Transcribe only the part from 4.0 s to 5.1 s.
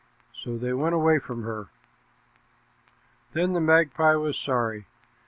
was sorry.